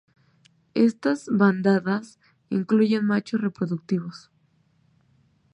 Estas 0.73 1.27
bandadas 1.29 2.17
incluyen 2.49 3.05
machos 3.05 3.39
reproductivos. 3.39 4.31